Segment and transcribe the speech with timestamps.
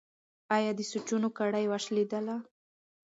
[0.55, 2.35] ایا د سوچونو کړۍ وشلیدله؟